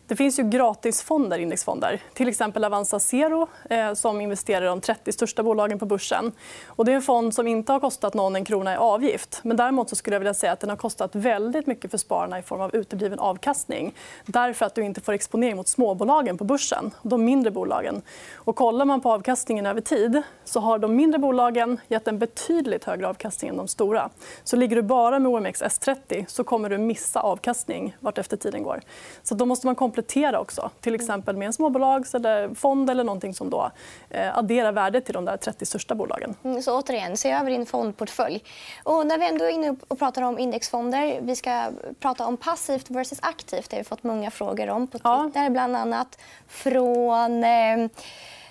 Det 0.08 0.16
finns 0.16 0.38
ju 0.38 0.42
gratisfonder, 0.42 1.38
indexfonder. 1.38 2.00
Till 2.14 2.28
exempel 2.28 2.64
Avanza 2.64 3.00
Zero 3.00 3.48
eh, 3.70 3.94
som 3.94 4.20
investerar 4.20 4.64
i 4.64 4.68
de 4.68 4.80
30 4.80 5.12
största 5.12 5.42
bolagen 5.42 5.78
på 5.78 5.86
börsen. 5.86 6.32
Och 6.66 6.84
det 6.84 6.92
är 6.92 6.96
en 6.96 7.02
fond 7.02 7.34
som 7.34 7.46
inte 7.46 7.72
har 7.72 7.80
kostat 7.80 8.14
någon 8.14 8.36
en 8.36 8.44
krona 8.44 8.74
i 8.74 8.76
avgift. 8.76 9.40
Men 9.44 9.56
däremot 9.56 9.88
så 9.88 9.96
skulle 9.96 10.14
jag 10.14 10.20
vilja 10.20 10.34
säga 10.34 10.52
att 10.52 10.60
den 10.60 10.70
har 10.70 10.76
kostat 10.76 11.14
väldigt 11.14 11.66
mycket 11.66 11.90
för 11.90 11.98
spararna 11.98 12.38
i 12.38 12.42
form 12.42 12.60
av 12.60 12.74
utebliven 12.74 13.18
avkastning. 13.18 13.94
Därför 14.26 14.66
att 14.66 14.74
du 14.74 14.84
inte 14.84 15.00
får 15.00 15.12
exponering 15.12 15.56
mot 15.56 15.68
småbolagen 15.68 16.38
på 16.38 16.44
börsen, 16.44 16.90
de 17.02 17.24
mindre 17.24 17.50
bolagen. 17.50 18.02
Och 18.34 18.56
kollar 18.56 18.84
man 18.84 19.00
på 19.00 19.12
avkastningen 19.12 19.66
över 19.66 19.80
tid 19.80 20.22
så 20.44 20.60
har 20.60 20.78
de 20.78 20.96
mindre 20.96 21.18
bolagen 21.18 21.80
gett 21.88 22.08
en 22.08 22.18
betydligt 22.18 22.84
högre 22.84 23.08
avkastning 23.08 23.48
än 23.48 23.56
de 23.56 23.68
stora. 23.68 24.10
Så 24.44 24.56
ligger 24.56 24.76
du 24.76 24.82
bara 24.82 25.18
med 25.18 25.32
OMXS30 25.32 26.24
så 26.28 26.44
kommer 26.44 26.70
du 26.70 26.78
missa 26.78 27.20
avkastning 27.20 27.96
vart 28.00 28.18
efter 28.18 28.36
tiden 28.36 28.62
går. 28.62 28.80
Så 29.22 29.34
då 29.34 29.46
måste 29.46 29.66
man 29.66 29.74
komplettera 29.74 29.97
också. 30.38 30.70
Till 30.80 30.94
exempel 30.94 31.36
med 31.36 31.46
en 31.46 31.52
småbolags 31.52 32.14
eller 32.14 32.54
fond 32.54 32.90
eller 32.90 33.04
någonting 33.04 33.34
som 33.34 33.50
då 33.50 33.70
eh, 34.10 34.38
adderar 34.38 34.72
värde 34.72 35.00
till 35.00 35.14
de 35.14 35.24
där 35.24 35.36
30 35.36 35.66
största 35.66 35.94
bolagen. 35.94 36.34
Mm, 36.44 36.62
så 36.62 36.80
återigen, 36.80 37.16
se 37.16 37.30
över 37.30 37.50
din 37.50 37.66
fondportfölj. 37.66 38.44
Och 38.84 39.06
när 39.06 39.18
vi 39.18 39.28
ändå 39.28 39.44
är 39.44 39.50
inne 39.50 39.76
och 39.88 39.98
pratar 39.98 40.22
om 40.22 40.38
indexfonder, 40.38 41.18
vi 41.22 41.36
ska 41.36 41.70
prata 42.00 42.26
om 42.26 42.36
passivt 42.36 42.90
versus 42.90 43.18
aktivt. 43.22 43.70
Det 43.70 43.76
har 43.76 43.82
vi 43.82 43.88
fått 43.88 44.04
många 44.04 44.30
frågor 44.30 44.70
om 44.70 44.86
på 44.86 44.98
Twitter, 44.98 45.42
ja. 45.42 45.50
bland 45.50 45.76
annat 45.76 46.18
från 46.48 47.44
eh, 47.44 47.88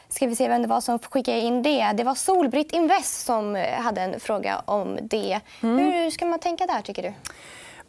ska 0.10 0.28
vi 0.28 0.36
se 0.36 0.48
vem 0.48 0.62
det 0.62 0.68
var 0.68 0.82
som 0.82 1.00
skickade 1.00 1.40
in 1.40 1.64
det. 1.64 1.92
Det 1.94 2.04
var 2.04 2.16
Solbritt 2.16 2.72
Invest 2.72 3.26
som 3.26 3.56
hade 3.78 4.02
en 4.02 4.20
fråga 4.20 4.62
om 4.66 5.00
det. 5.02 5.40
Mm. 5.64 5.78
Hur 5.78 6.12
ska 6.12 6.26
man 6.26 6.40
tänka 6.40 6.66
där, 6.66 6.82
tycker 6.82 7.04
du? 7.04 7.14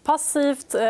Passivt 0.08 0.74
eh, 0.74 0.80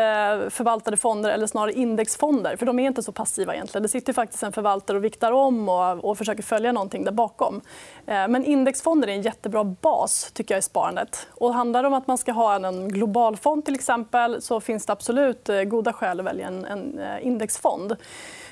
förvaltade 0.49 0.97
fonder 0.97 1.29
eller 1.29 1.47
snarare 1.47 1.73
indexfonder. 1.73 2.55
För 2.55 2.65
De 2.65 2.79
är 2.79 2.87
inte 2.87 3.03
så 3.03 3.11
passiva. 3.11 3.53
egentligen. 3.53 3.83
Det 3.83 3.89
sitter 3.89 4.13
faktiskt 4.13 4.43
en 4.43 4.51
förvaltare 4.51 4.97
och 4.97 5.03
viktar 5.03 5.31
om 5.31 5.69
och, 5.69 6.05
och 6.05 6.17
försöker 6.17 6.43
följa 6.43 6.71
någonting 6.71 7.03
där 7.03 7.11
bakom. 7.11 7.61
Eh, 8.05 8.27
men 8.27 8.45
indexfonder 8.45 9.07
är 9.07 9.11
en 9.11 9.21
jättebra 9.21 9.63
bas 9.63 10.31
tycker 10.33 10.53
jag, 10.53 10.59
i 10.59 10.61
sparandet. 10.61 11.27
Och 11.31 11.53
handlar 11.53 11.83
det 11.83 11.87
om 11.87 11.93
att 11.93 12.07
man 12.07 12.17
ska 12.17 12.31
ha 12.31 12.67
en 12.67 12.89
global 12.89 13.37
fond 13.37 13.65
till 13.65 13.75
exempel 13.75 14.41
så 14.41 14.61
finns 14.61 14.85
det 14.85 14.93
absolut 14.93 15.49
eh, 15.49 15.63
goda 15.63 15.93
skäl 15.93 16.19
att 16.19 16.25
välja 16.25 16.47
en, 16.47 16.65
en 16.65 16.99
indexfond. 17.21 17.95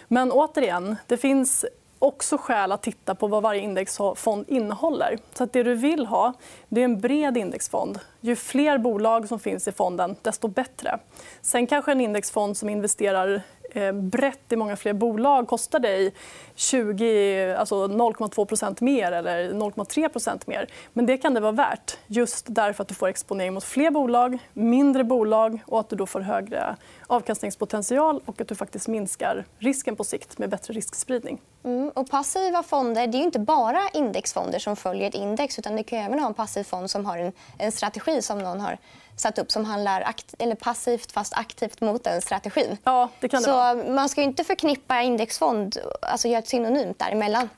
Men 0.08 0.32
återigen, 0.32 0.96
det 1.08 1.18
finns 1.18 1.66
också 2.00 2.38
skäl 2.38 2.72
att 2.72 2.84
titta 2.84 3.16
på 3.16 3.28
vad 3.28 3.44
varje 3.44 3.62
indexfond 3.62 4.46
innehåller. 4.48 5.18
Så 5.34 5.44
att 5.44 5.54
det 5.54 5.64
du 5.64 5.76
vill 5.76 6.06
ha 6.06 6.34
det 6.70 6.82
är 6.82 6.86
en 6.86 7.00
bred 7.00 7.38
indexfond. 7.38 8.00
Ju 8.22 8.36
fler 8.36 8.78
bolag 8.78 9.28
som 9.28 9.40
finns 9.40 9.68
i 9.68 9.72
fonden, 9.72 10.16
desto 10.22 10.48
bättre. 10.48 11.00
Sen 11.42 11.68
kanske 11.68 11.92
en 11.92 12.02
indexfond 12.02 12.58
som 12.58 12.70
investerar 12.70 13.42
Eh, 13.78 13.92
brett 13.92 14.52
i 14.52 14.56
många 14.56 14.76
fler 14.76 14.94
bolag 14.94 15.48
kostar 15.48 15.80
dig 15.80 16.14
20, 16.56 17.56
alltså 17.56 17.76
0,2 17.88 18.84
mer 18.84 19.12
eller 19.12 19.54
0,3% 19.54 20.42
mer. 20.46 20.68
Men 20.94 21.06
det 21.06 21.18
kan 21.18 21.34
det 21.34 21.40
vara 21.40 21.52
värt 21.52 21.98
just 22.08 22.46
därför 22.50 22.82
att 22.82 22.88
du 22.88 22.96
får 22.96 23.08
exponering 23.08 23.54
mot 23.54 23.64
fler 23.64 23.92
bolag, 23.92 24.38
mindre 24.54 25.04
bolag 25.04 25.60
och 25.66 25.80
att 25.80 25.90
du 25.90 25.96
då 25.96 26.06
får 26.06 26.22
högre 26.22 26.76
avkastningspotential 27.08 28.22
och 28.26 28.42
att 28.42 28.48
du 28.48 28.56
faktiskt 28.56 28.88
minskar 28.88 29.46
risken 29.60 29.96
på 29.96 30.04
sikt 30.04 30.38
med 30.38 30.50
bättre 30.50 30.74
riskspridning. 30.74 31.42
Mm, 31.64 31.90
och 31.90 32.10
passiva 32.10 32.64
fonder 32.64 33.08
det 33.08 33.18
är 33.18 33.22
inte 33.24 33.40
bara 33.40 33.82
indexfonder 33.94 34.60
som 34.60 34.76
följer 34.76 35.08
ett 35.08 35.16
index. 35.16 35.60
utan 35.60 35.76
Det 35.76 35.84
kan 35.84 36.00
även 36.00 36.20
ha 36.20 36.28
en 36.28 36.34
passiv 36.34 36.64
fond 36.64 36.90
som 36.90 37.06
har 37.06 37.18
en, 37.18 37.32
en 37.58 37.72
strategi 37.72 38.22
som 38.22 38.40
någon 38.40 38.60
har 38.60 38.78
satt 39.20 39.40
upp 39.40 39.52
som 39.52 39.66
handlar 39.66 40.14
eller 40.40 40.56
passivt 40.56 41.12
fast 41.12 41.34
aktivt 41.34 41.82
mot 41.82 42.04
den 42.04 42.22
strategin. 42.22 42.78
Ja, 42.84 43.10
det 43.20 43.30
kan 43.30 43.40
det 43.40 43.46
så 43.46 43.52
vara. 43.52 43.76
Man 43.76 44.10
ska 44.10 44.22
inte 44.22 44.44
förknippa 44.44 45.02
indexfond, 45.02 45.78
alltså 46.02 46.28
göra 46.28 46.40
ett 46.40 46.48
synonymt 46.48 47.00
däremellan. 47.00 47.50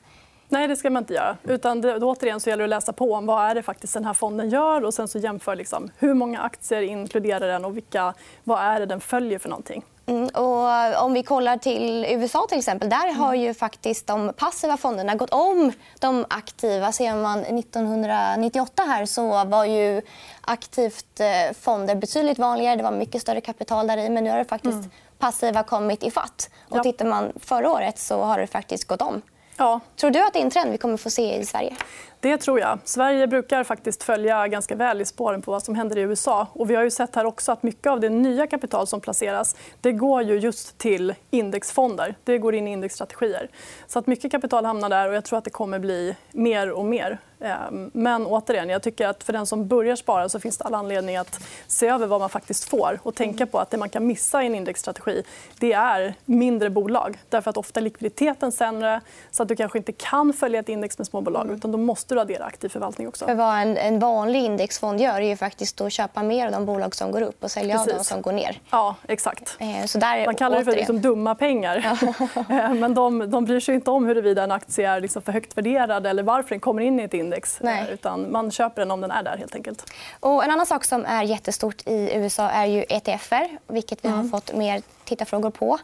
Nej, 0.48 0.68
det 0.68 0.76
ska 0.76 0.90
man 0.90 1.02
inte 1.02 1.14
göra. 1.14 1.36
Utan 1.42 1.80
det, 1.80 1.96
återigen 1.96 2.40
så 2.40 2.50
gäller 2.50 2.68
det 2.68 2.76
att 2.76 2.82
läsa 2.82 2.92
på 2.92 3.14
om 3.14 3.26
vad 3.26 3.50
är 3.50 3.54
det 3.54 3.62
faktiskt 3.62 3.94
den 3.94 4.04
här 4.04 4.14
fonden 4.14 4.50
gör 4.50 4.84
och 4.84 4.94
sen 4.94 5.08
så 5.08 5.18
jämför 5.18 5.56
liksom, 5.56 5.90
hur 5.98 6.14
många 6.14 6.40
aktier 6.40 6.82
inkluderar 6.82 7.48
den 7.48 7.64
och 7.64 7.76
vilka, 7.76 8.14
vad 8.44 8.60
är 8.60 8.80
det 8.80 8.86
den 8.86 9.00
följer 9.00 9.38
för 9.38 9.48
någonting. 9.48 9.84
Mm, 10.10 10.28
och 10.28 11.04
om 11.04 11.12
vi 11.12 11.22
kollar 11.22 11.56
till 11.56 12.04
USA, 12.08 12.46
till 12.48 12.58
exempel, 12.58 12.88
där 12.88 13.14
har 13.14 13.34
ju 13.34 13.54
faktiskt 13.54 14.06
de 14.06 14.32
passiva 14.36 14.76
fonderna 14.76 15.14
gått 15.14 15.30
om 15.30 15.72
de 15.98 16.26
aktiva. 16.30 16.92
Ser 16.92 17.14
man 17.14 17.38
1998 17.40 18.82
här 18.82 19.06
så 19.06 19.44
var 19.44 19.64
ju 19.64 20.02
aktivt 20.40 21.20
eh, 21.20 21.54
fonder 21.60 21.94
betydligt 21.94 22.38
vanligare. 22.38 22.76
Det 22.76 22.82
var 22.82 22.90
mycket 22.90 23.22
större 23.22 23.40
kapital 23.40 23.86
där 23.86 23.96
i. 23.96 24.08
Men 24.08 24.24
nu 24.24 24.30
har 24.30 24.38
det 24.38 24.44
faktiskt 24.44 24.78
mm. 24.78 24.90
passiva 25.18 25.62
kommit 25.62 26.02
i 26.02 26.10
fatt. 26.10 26.50
Och. 26.68 26.82
Tittar 26.82 27.04
man 27.04 27.32
förra 27.40 27.70
året 27.70 27.98
så 27.98 28.22
har 28.22 28.38
det 28.38 28.46
faktiskt 28.46 28.84
gått 28.84 29.02
om. 29.02 29.22
Ja. 29.60 29.80
Tror 29.96 30.10
du 30.10 30.26
att 30.26 30.32
det 30.32 30.38
är 30.38 30.42
en 30.42 30.50
trend 30.50 30.70
vi 30.70 30.78
kommer 30.78 30.96
få 30.96 31.10
se 31.10 31.36
i 31.36 31.44
Sverige? 31.44 31.76
Det 32.20 32.36
tror 32.36 32.60
jag. 32.60 32.78
Sverige 32.84 33.26
brukar 33.26 33.64
faktiskt 33.64 34.02
följa 34.02 34.48
ganska 34.48 34.74
väl 34.74 35.00
i 35.00 35.04
spåren 35.04 35.42
på 35.42 35.50
vad 35.50 35.62
som 35.62 35.74
händer 35.74 35.98
i 35.98 36.00
USA. 36.00 36.46
Och 36.52 36.70
vi 36.70 36.74
har 36.74 36.82
ju 36.82 36.90
sett 36.90 37.16
här 37.16 37.24
också 37.24 37.52
att 37.52 37.62
mycket 37.62 37.86
av 37.86 38.00
det 38.00 38.08
nya 38.08 38.46
kapital 38.46 38.86
som 38.86 39.00
placeras 39.00 39.56
det 39.80 39.92
går 39.92 40.22
ju 40.22 40.38
just 40.38 40.78
till 40.78 41.14
indexfonder. 41.30 42.14
Det 42.24 42.38
går 42.38 42.54
in 42.54 42.68
i 42.68 42.72
indexstrategier. 42.72 43.50
Så 43.86 43.98
att 43.98 44.06
mycket 44.06 44.32
kapital 44.32 44.64
hamnar 44.64 44.88
där 44.88 45.08
och 45.08 45.14
jag 45.14 45.24
tror 45.24 45.38
att 45.38 45.44
det 45.44 45.50
kommer 45.50 45.78
bli 45.78 46.16
mer 46.32 46.70
och 46.70 46.84
mer. 46.84 47.18
Ehm, 47.40 47.90
men 47.94 48.26
återigen, 48.26 48.68
jag 48.68 48.82
tycker 48.82 49.08
att 49.08 49.24
för 49.24 49.32
den 49.32 49.46
som 49.46 49.68
börjar 49.68 49.96
spara 49.96 50.28
så 50.28 50.40
finns 50.40 50.58
det 50.58 50.64
all 50.64 50.74
anledning 50.74 51.16
att 51.16 51.40
se 51.66 51.88
över 51.88 52.06
vad 52.06 52.20
man 52.20 52.30
faktiskt 52.30 52.64
får 52.64 53.00
och 53.02 53.14
tänka 53.14 53.46
på 53.46 53.58
att 53.58 53.70
det 53.70 53.76
man 53.76 53.88
kan 53.88 54.06
missa 54.06 54.42
i 54.42 54.46
en 54.46 54.54
indexstrategi 54.54 55.22
det 55.58 55.72
är 55.72 56.14
mindre 56.24 56.70
bolag. 56.70 57.18
Därför 57.28 57.50
att 57.50 57.56
ofta 57.56 57.80
är 57.80 57.84
likviditeten 57.84 58.52
sämre 58.52 59.00
så 59.30 59.42
att 59.42 59.48
du 59.48 59.56
kanske 59.56 59.78
inte 59.78 59.92
kan 59.92 60.32
följa 60.32 60.60
ett 60.60 60.68
index 60.68 60.98
med 60.98 61.06
småbolag. 61.06 61.42
Mm. 61.42 61.56
Utan 61.56 61.72
då 61.72 61.78
måste 61.78 62.14
du 62.14 62.20
addera 62.20 62.44
aktiv 62.44 62.68
förvaltning 62.68 63.08
också. 63.08 63.26
För 63.26 63.34
vad 63.34 63.58
en, 63.58 63.76
en 63.76 63.98
vanlig 63.98 64.44
indexfond 64.44 65.00
gör 65.00 65.20
är 65.20 65.28
ju 65.28 65.36
faktiskt 65.36 65.80
att 65.80 65.92
köpa 65.92 66.22
mer 66.22 66.46
av 66.46 66.52
de 66.52 66.66
bolag 66.66 66.94
som 66.94 67.12
går 67.12 67.22
upp 67.22 67.44
och 67.44 67.50
sälja 67.50 67.80
av 67.80 67.86
de 67.86 68.04
som 68.04 68.22
går 68.22 68.32
ner. 68.32 68.60
Ja, 68.70 68.96
exakt. 69.08 69.56
Eh, 69.58 69.86
så 69.86 69.98
där, 69.98 70.26
Man 70.26 70.34
kallar 70.34 70.58
det 70.58 70.64
för 70.64 70.72
liksom 70.72 71.00
dumma 71.00 71.34
pengar. 71.34 71.98
Eh, 72.50 72.74
men 72.74 72.94
de, 72.94 73.30
de 73.30 73.44
bryr 73.44 73.60
sig 73.60 73.74
inte 73.74 73.90
om 73.90 74.06
huruvida 74.06 74.42
en 74.42 74.52
aktie 74.52 74.90
är 74.90 75.00
liksom 75.00 75.22
för 75.22 75.32
högt 75.32 75.56
värderad 75.56 76.06
eller 76.06 76.22
varför 76.22 76.48
den 76.48 76.60
kommer 76.60 76.82
in 76.82 77.00
i 77.00 77.02
ett 77.02 77.14
index. 77.14 77.29
Nej. 77.60 77.82
Eh, 77.82 77.94
utan 77.94 78.32
man 78.32 78.50
köper 78.50 78.82
den 78.82 78.90
om 78.90 79.00
den 79.00 79.10
är 79.10 79.22
där. 79.22 79.36
helt 79.36 79.54
enkelt. 79.54 79.92
Och 80.20 80.44
en 80.44 80.50
annan 80.50 80.66
sak 80.66 80.84
som 80.84 81.04
är 81.04 81.22
jättestort 81.22 81.82
i 81.86 82.10
USA 82.14 82.48
är 82.48 82.66
ju 82.66 82.84
ETFer, 82.88 83.58
vilket 83.66 84.04
vi 84.04 84.08
har 84.08 84.18
mm. 84.18 84.30
fått 84.30 84.54
mer 84.54 84.82
tittarfrågor 85.04 85.50
på. 85.50 85.78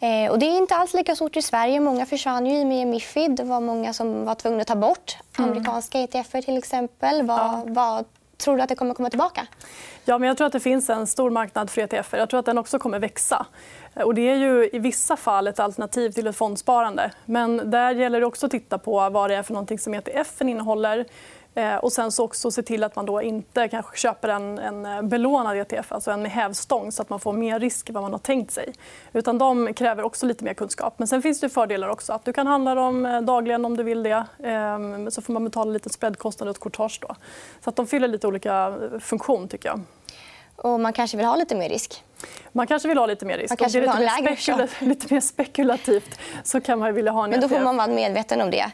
Eh, 0.00 0.30
och 0.30 0.38
det 0.38 0.46
är 0.46 0.56
inte 0.58 0.74
alls 0.74 0.94
lika 0.94 1.16
stort 1.16 1.36
i 1.36 1.42
Sverige. 1.42 1.80
Många 1.80 2.06
försvann 2.06 2.46
ju 2.46 2.64
med 2.64 2.86
Mifid. 2.86 3.30
Det 3.36 3.44
var 3.44 3.60
många 3.60 3.92
som 3.92 4.24
var 4.24 4.34
tvungna 4.34 4.60
att 4.60 4.68
ta 4.68 4.76
bort 4.76 5.16
mm. 5.38 5.50
amerikanska 5.50 5.98
ETFer 5.98 6.42
till 6.42 6.58
exempel. 6.58 7.22
Vad, 7.22 7.64
ja. 7.76 8.04
tror 8.36 8.56
du 8.56 8.62
att 8.62 8.68
det 8.68 8.74
kommer 8.74 8.94
komma 8.94 9.10
tillbaka? 9.10 9.46
Ja, 10.04 10.18
men 10.18 10.28
jag 10.28 10.36
tror 10.36 10.46
att 10.46 10.52
det 10.52 10.60
finns 10.60 10.90
en 10.90 11.06
stor 11.06 11.30
marknad 11.30 11.70
för 11.70 11.82
ETFer. 11.82 12.18
Jag 12.18 12.30
tror 12.30 12.40
att 12.40 12.46
den 12.46 12.58
också 12.58 12.78
kommer 12.78 12.98
växa. 12.98 13.46
Och 14.04 14.14
det 14.14 14.28
är 14.28 14.36
ju 14.36 14.70
i 14.72 14.78
vissa 14.78 15.16
fall 15.16 15.46
ett 15.46 15.60
alternativ 15.60 16.10
till 16.10 16.26
ett 16.26 16.36
fondsparande. 16.36 17.10
Men 17.24 17.70
där 17.70 17.90
gäller 17.90 18.20
det 18.20 18.26
också 18.26 18.46
att 18.46 18.52
titta 18.52 18.78
på 18.78 19.10
vad 19.10 19.30
det 19.30 19.36
är 19.36 19.42
för 19.42 19.52
någonting 19.52 19.78
som 19.78 19.94
ETFen 19.94 20.48
innehåller 20.48 21.04
eh, 21.54 21.76
och 21.76 21.92
sen 21.92 22.12
så 22.12 22.24
också 22.24 22.50
se 22.50 22.62
till 22.62 22.84
att 22.84 22.96
man 22.96 23.06
då 23.06 23.22
inte 23.22 23.68
kanske 23.68 23.96
köper 23.96 24.28
en, 24.28 24.58
en 24.58 24.86
eh, 24.86 25.02
belånad 25.02 25.56
ETF, 25.56 25.92
alltså 25.92 26.10
en 26.10 26.22
med 26.22 26.30
hävstång 26.30 26.92
så 26.92 27.02
att 27.02 27.10
man 27.10 27.20
får 27.20 27.32
mer 27.32 27.60
risk 27.60 27.88
än 27.88 27.94
vad 27.94 28.02
man 28.02 28.12
har 28.12 28.18
tänkt 28.18 28.50
sig. 28.50 28.72
Utan 29.12 29.38
de 29.38 29.74
kräver 29.74 30.02
också 30.02 30.26
lite 30.26 30.44
mer 30.44 30.54
kunskap. 30.54 30.94
Men 30.98 31.08
sen 31.08 31.22
finns 31.22 31.40
det 31.40 31.48
fördelar 31.48 31.88
också. 31.88 32.12
Att 32.12 32.24
du 32.24 32.32
kan 32.32 32.46
handla 32.46 32.74
dem 32.74 33.06
eh, 33.06 33.20
dagligen 33.20 33.64
om 33.64 33.76
du 33.76 33.82
vill 33.82 34.02
det. 34.02 34.26
Ehm, 34.44 35.10
så 35.10 35.22
får 35.22 35.32
man 35.32 35.44
betala 35.44 35.70
lite 35.70 35.88
spreadkostnad 35.88 36.48
och 36.48 36.56
ett 36.56 36.62
courtage. 36.62 36.98
Då. 37.02 37.14
Så 37.64 37.70
att 37.70 37.76
de 37.76 37.86
fyller 37.86 38.08
lite 38.08 38.26
olika 38.26 38.78
funktion. 39.00 39.48
tycker 39.48 39.68
jag. 39.68 39.80
Och 40.56 40.80
man 40.80 40.92
kanske 40.92 41.16
vill 41.16 41.26
ha 41.26 41.36
lite 41.36 41.54
mer 41.54 41.68
risk. 41.68 42.02
Man 42.52 42.66
kanske 42.66 42.88
vill 42.88 42.98
ha 42.98 43.06
lite 43.06 43.24
mer 43.24 43.38
risk. 43.38 43.50
Man 43.50 43.56
kanske 43.56 43.80
vill 43.80 43.88
ha 43.88 43.98
lite, 43.98 44.22
mer 44.22 44.36
spekula 44.36 44.68
lite 44.80 45.14
mer 45.14 45.20
spekulativt 45.20 46.18
så 46.44 46.60
kan 46.60 46.78
man 46.78 46.94
vilja 46.94 47.12
ha 47.12 47.24
en 47.24 47.30
Men 47.30 47.40
då 47.40 47.48
får 47.48 47.60
man 47.60 47.76
vara 47.76 47.86
medveten 47.86 48.40
om 48.40 48.50
det. 48.50 48.70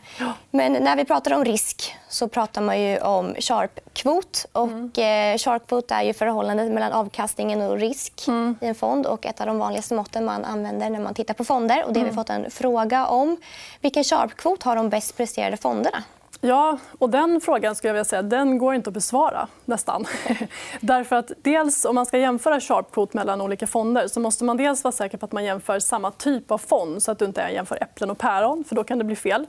Men 0.51 0.73
när 0.73 0.97
vi 0.97 1.05
pratar 1.05 1.33
om 1.35 1.45
risk 1.45 1.95
så 2.09 2.29
pratar 2.29 2.61
man 2.61 2.81
ju 2.81 2.99
om 2.99 3.35
Sharp-kvot. 3.35 4.47
mm. 4.55 4.85
eh, 4.85 5.39
Sharp-kvot 5.39 5.91
är 5.91 6.03
ju 6.03 6.13
förhållandet 6.13 6.73
mellan 6.73 6.93
avkastningen 6.93 7.61
och 7.63 7.79
risk 7.79 8.29
mm. 8.29 8.57
i 8.61 8.67
en 8.67 8.75
fond 8.75 9.07
och 9.07 9.27
ett 9.27 9.41
av 9.41 9.47
de 9.47 9.59
vanligaste 9.59 9.95
måtten 9.95 10.25
man 10.25 10.45
använder 10.45 10.91
när 10.91 11.01
man 11.01 11.15
tittar 11.15 11.35
på 11.35 11.45
fonder. 11.45 11.85
Och 11.85 11.93
det 11.93 12.01
har 12.01 12.05
vi 12.05 12.11
mm. 12.11 12.25
fått 12.25 12.31
en 12.31 12.51
fråga 12.51 13.07
om. 13.07 13.37
Vilken 13.81 14.05
Sharp-kvot 14.05 14.63
har 14.63 14.77
de 14.77 14.89
bäst 14.89 15.17
presterade 15.17 15.57
fonderna? 15.57 16.03
Ja, 16.45 16.79
och 16.99 17.11
den 17.11 17.41
frågan 17.41 17.75
skulle 17.75 17.89
jag 17.89 17.95
vilja 17.95 18.05
säga, 18.05 18.23
den 18.23 18.59
går 18.59 18.75
inte 18.75 18.91
att 18.91 18.95
besvara. 18.95 19.49
nästan. 19.65 20.07
Därför 20.81 21.17
att 21.17 21.33
dels 21.43 21.85
Om 21.85 21.95
man 21.95 22.07
ska 22.07 22.19
jämföra 22.19 22.61
sharp 22.61 22.93
quote 22.93 23.17
mellan 23.17 23.41
olika 23.41 23.67
fonder 23.67 24.09
så 24.09 24.21
måste 24.21 24.45
man 24.45 24.57
dels 24.57 24.85
vara 24.85 24.93
säker 24.93 25.19
på 25.19 25.27
att 25.27 25.33
man 25.33 25.45
jämför 25.45 25.79
samma 25.79 26.11
typ 26.11 26.51
av 26.51 26.59
fond 26.59 27.03
så 27.03 27.13
att 27.13 27.19
du 27.19 27.25
inte 27.25 27.41
jämför 27.41 27.83
äpplen 27.83 28.11
och 28.11 28.19
päron. 28.19 28.65
för 28.65 28.75
Då 28.75 28.85
kan 28.85 28.99
det 28.99 29.05
bli 29.05 29.17
fel. 29.17 29.47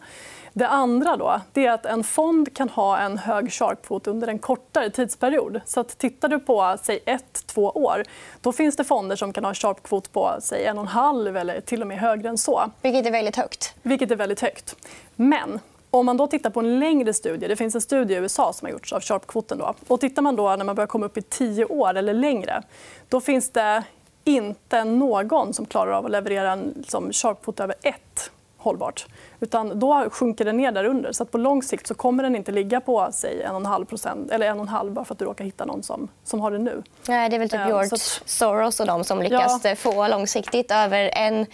Det 0.53 0.67
andra 0.67 1.17
då, 1.17 1.41
det 1.53 1.65
är 1.65 1.71
att 1.71 1.85
en 1.85 2.03
fond 2.03 2.55
kan 2.55 2.69
ha 2.69 2.99
en 2.99 3.17
hög 3.17 3.53
sharp 3.53 3.87
quote 3.87 4.09
under 4.09 4.27
en 4.27 4.39
kortare 4.39 4.89
tidsperiod. 4.89 5.61
Så 5.65 5.79
att 5.79 5.97
tittar 5.97 6.27
du 6.27 6.39
på 6.39 6.77
säg 6.83 6.99
ett, 7.05 7.47
två 7.47 7.69
år 7.69 8.03
då 8.41 8.51
finns 8.51 8.75
det 8.75 8.83
fonder 8.83 9.15
som 9.15 9.33
kan 9.33 9.45
ha 9.45 9.53
sharp 9.53 9.83
quote 9.83 10.09
på 10.09 10.35
säg 10.41 10.65
en 10.65 10.77
och 10.77 10.83
en 10.83 10.87
halv 10.87 11.37
eller 11.37 11.61
till 11.61 11.81
och 11.81 11.87
med 11.87 11.99
högre 11.99 12.29
än 12.29 12.37
så. 12.37 12.71
Vilket 12.81 13.05
är 13.05 13.11
väldigt 13.11 13.35
högt. 13.35 13.75
Vilket 13.81 14.11
är 14.11 14.15
väldigt 14.15 14.41
högt. 14.41 14.75
Men 15.15 15.59
om 15.93 16.05
man 16.05 16.17
då 16.17 16.27
tittar 16.27 16.49
på 16.49 16.59
en 16.59 16.79
längre 16.79 17.13
studie, 17.13 17.47
det 17.47 17.55
finns 17.55 17.75
en 17.75 17.81
studie 17.81 18.13
i 18.13 18.17
USA 18.17 18.53
som 18.53 18.65
har 18.65 18.71
gjorts 18.71 18.93
av 18.93 19.01
Sharp-kvoten. 19.01 19.57
Då. 19.57 19.73
Och 19.87 20.01
tittar 20.01 20.21
man 20.21 20.35
då 20.35 20.55
när 20.55 20.65
man 20.65 20.75
börjar 20.75 20.87
komma 20.87 21.05
upp 21.05 21.17
i 21.17 21.21
tio 21.21 21.65
år 21.65 21.95
eller 21.95 22.13
längre 22.13 22.63
då 23.09 23.21
finns 23.21 23.49
det 23.49 23.83
inte 24.23 24.83
någon 24.83 25.53
som 25.53 25.65
klarar 25.65 25.91
av 25.91 26.05
att 26.05 26.11
leverera 26.11 26.51
en 26.51 26.73
liksom, 26.77 27.11
Sharp-kvot 27.11 27.59
över 27.59 27.75
ett 27.81 28.31
hållbart. 28.57 29.05
Utan 29.39 29.79
då 29.79 30.09
sjunker 30.09 30.45
den 30.45 30.57
ner 30.57 30.71
där 30.71 30.83
under. 30.83 31.11
Så 31.11 31.23
att 31.23 31.31
på 31.31 31.37
lång 31.37 31.63
sikt 31.63 31.87
så 31.87 31.93
kommer 31.93 32.23
den 32.23 32.35
inte 32.35 32.51
ligga 32.51 32.81
på 32.81 33.09
säg 33.11 33.45
1,5% 33.47 34.33
eller 34.33 34.47
1,5 34.47 34.89
bara 34.89 35.05
för 35.05 35.13
att 35.15 35.19
du 35.19 35.25
råkar 35.25 35.45
hitta 35.45 35.65
någon 35.65 35.83
som, 35.83 36.07
som 36.23 36.41
har 36.41 36.51
det 36.51 36.59
nu. 36.59 36.83
Nej, 37.07 37.29
det 37.29 37.35
är 37.35 37.39
väl 37.39 37.49
typ 37.49 37.67
George 37.67 37.89
att... 37.93 38.21
Soros 38.25 38.79
och 38.79 38.87
de 38.87 39.03
som 39.03 39.21
lyckas 39.21 39.61
ja. 39.63 39.75
få 39.75 40.07
långsiktigt 40.07 40.71
över 40.71 41.09
en 41.13 41.45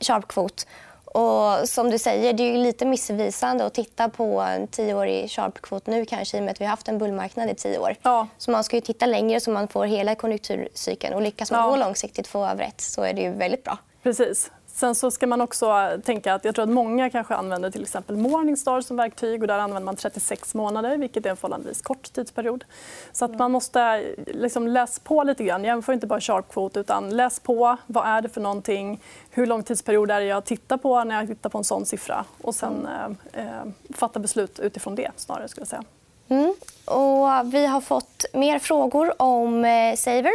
sharp-kvot. 0.00 0.66
Och 1.14 1.68
som 1.68 1.90
du 1.90 1.98
säger, 1.98 2.32
det 2.32 2.42
är 2.42 2.58
lite 2.58 2.84
missvisande 2.84 3.66
att 3.66 3.74
titta 3.74 4.08
på 4.08 4.40
en 4.40 4.66
tioårig 4.66 5.30
sharp-kvot 5.30 5.86
nu 5.86 6.04
kanske 6.04 6.36
i 6.36 6.40
och 6.40 6.44
med 6.44 6.52
att 6.52 6.60
vi 6.60 6.64
har 6.64 6.70
haft 6.70 6.88
en 6.88 6.98
bullmarknad 6.98 7.50
i 7.50 7.54
tio 7.54 7.78
år. 7.78 7.96
Ja. 8.02 8.28
Så 8.38 8.50
man 8.50 8.64
ska 8.64 8.80
titta 8.80 9.06
längre 9.06 9.40
så 9.40 9.50
man 9.50 9.68
får 9.68 9.86
hela 9.86 10.14
konjunkturcykeln. 10.14 11.14
Och 11.14 11.22
lyckas 11.22 11.50
man 11.50 11.60
ja. 11.60 11.70
gå 11.70 11.76
långsiktigt 11.76 12.26
få 12.26 12.46
över 12.46 12.64
ett 12.64 12.80
så 12.80 13.02
är 13.02 13.12
det 13.12 13.28
väldigt 13.28 13.64
bra. 13.64 13.78
Precis. 14.02 14.50
Sen 14.76 14.94
så 14.94 15.10
ska 15.10 15.26
man 15.26 15.40
också 15.40 15.90
tänka 16.04 16.34
att 16.34 16.44
jag 16.44 16.54
tror 16.54 16.62
att 16.62 16.70
många 16.70 17.10
kanske 17.10 17.34
använder 17.34 17.70
till 17.70 17.82
exempel 17.82 18.16
Morningstar 18.16 18.80
som 18.80 18.96
verktyg. 18.96 19.42
och 19.42 19.48
Där 19.48 19.58
använder 19.58 19.84
man 19.84 19.96
36 19.96 20.54
månader, 20.54 20.96
vilket 20.96 21.26
är 21.26 21.30
en 21.30 21.36
förhållandevis 21.36 21.82
kort 21.82 22.12
tidsperiod. 22.12 22.64
Så 23.12 23.24
att 23.24 23.38
man 23.38 23.52
måste 23.52 24.04
liksom 24.26 24.68
läsa 24.68 25.00
på 25.04 25.22
lite 25.22 25.44
grann. 25.44 25.64
Jämför 25.64 25.92
inte 25.92 26.06
bara 26.06 26.20
sharp 26.20 26.52
quote, 26.52 26.80
utan 26.80 27.16
läs 27.16 27.40
på. 27.40 27.76
Vad 27.86 28.06
är 28.06 28.22
det 28.22 28.28
för 28.28 28.40
någonting? 28.40 29.00
Hur 29.30 29.46
lång 29.46 29.62
tidsperiod 29.62 30.10
är 30.10 30.20
det 30.20 30.26
jag 30.26 30.44
tittar 30.44 30.76
på 30.76 31.04
när 31.04 31.16
jag 31.16 31.26
tittar 31.26 31.50
på 31.50 31.58
en 31.58 31.64
sån 31.64 31.86
siffra? 31.86 32.24
Och 32.42 32.54
sen 32.54 32.88
eh, 33.32 33.44
eh, 33.44 33.62
fatta 33.94 34.18
beslut 34.18 34.58
utifrån 34.58 34.94
det. 34.94 35.10
snarare 35.16 35.48
skulle 35.48 35.62
jag 35.62 35.68
säga. 35.68 35.84
Mm. 36.28 36.54
Och 36.84 37.54
vi 37.54 37.66
har 37.66 37.80
fått 37.80 38.24
mer 38.32 38.58
frågor 38.58 39.22
om 39.22 39.64
eh, 39.64 39.96
Saver 39.96 40.32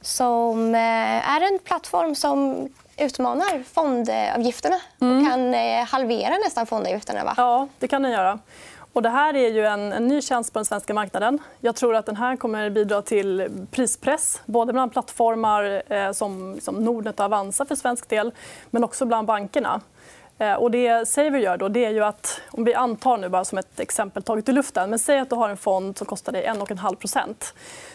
som 0.00 0.74
eh, 0.74 1.30
är 1.30 1.52
en 1.52 1.58
plattform 1.64 2.14
som 2.14 2.68
utmanar 2.98 3.62
fondavgifterna 3.72 4.76
och 4.98 5.02
mm. 5.02 5.28
kan 5.28 5.54
eh, 5.54 5.84
halvera 5.86 6.34
nästan 6.44 6.66
fondavgifterna. 6.66 7.24
Va? 7.24 7.34
Ja, 7.36 7.68
det 7.78 7.88
kan 7.88 8.02
den 8.02 8.12
göra. 8.12 8.38
Och 8.92 9.02
det 9.02 9.08
här 9.08 9.36
är 9.36 9.48
ju 9.48 9.66
en, 9.66 9.92
en, 9.92 10.08
ny 10.08 10.22
tjänst 10.22 10.52
på 10.52 10.58
den 10.58 10.64
svenska 10.64 10.94
marknaden. 10.94 11.38
Jag 11.60 11.76
tror 11.76 11.94
att 11.94 12.06
den 12.06 12.16
här 12.16 12.36
kommer 12.36 12.70
bidra 12.70 13.02
till 13.02 13.50
prispress 13.70 14.42
både 14.46 14.72
bland 14.72 14.92
plattformar 14.92 15.82
eh, 15.92 16.12
som, 16.12 16.60
som 16.60 16.74
Nordnet 16.74 17.20
och 17.20 17.24
Avanza 17.24 17.64
för 17.64 17.74
svensk 17.74 18.08
del 18.08 18.32
men 18.70 18.84
också 18.84 19.04
bland 19.04 19.26
bankerna. 19.26 19.80
Eh, 20.38 20.54
och 20.54 20.70
det 20.70 21.08
Saver 21.08 21.38
gör 21.38 21.56
då, 21.56 21.68
det 21.68 21.84
är 21.84 21.90
ju 21.90 22.04
att, 22.04 22.40
om 22.50 22.64
vi 22.64 22.74
antar 22.74 23.16
nu 23.16 23.28
bara 23.28 23.44
som 23.44 23.58
ett 23.58 23.80
exempel 23.80 24.22
taget 24.22 24.48
i 24.48 24.52
luften, 24.52 24.90
men 24.90 24.98
säg 24.98 25.18
att 25.18 25.30
du 25.30 25.36
har 25.36 25.48
en 25.48 25.56
fond 25.56 25.98
som 25.98 26.06
kostar 26.06 26.32
dig 26.32 26.46
1,5% 26.46 27.34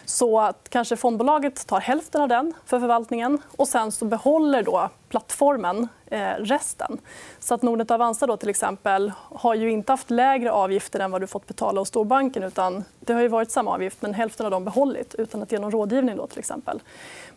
så 0.05 0.39
att 0.39 0.67
kanske 0.69 0.95
fondbolaget 0.95 1.67
tar 1.67 1.79
hälften 1.79 2.21
av 2.21 2.27
den 2.27 2.53
för 2.65 2.79
förvaltningen 2.79 3.41
och 3.57 3.67
sen 3.67 3.91
så 3.91 4.05
behåller 4.05 4.63
då 4.63 4.89
plattformen 5.09 5.87
Eh, 6.13 6.35
resten. 6.37 6.97
Så 7.39 7.53
att 7.53 7.61
Nordnet 7.61 7.91
och 7.91 7.95
Avanza 7.95 8.27
då, 8.27 8.37
till 8.37 8.49
exempel, 8.49 9.11
har 9.17 9.55
ju 9.55 9.71
inte 9.71 9.91
haft 9.91 10.11
lägre 10.11 10.51
avgifter 10.51 10.99
än 10.99 11.11
vad 11.11 11.21
du 11.21 11.27
fått 11.27 11.47
betala 11.47 11.81
hos 11.81 11.87
storbanken. 11.87 12.43
Utan 12.43 12.83
det 12.99 13.13
har 13.13 13.21
ju 13.21 13.27
varit 13.27 13.51
samma 13.51 13.71
avgift, 13.71 14.01
men 14.01 14.13
hälften 14.13 14.45
av 14.45 14.51
dem 14.51 14.63
behållit 14.63 15.15
utan 15.15 15.43
att 15.43 15.51
ge 15.51 15.59
någon 15.59 15.71
rådgivning. 15.71 16.17
Då, 16.17 16.27
till 16.27 16.39
exempel. 16.39 16.79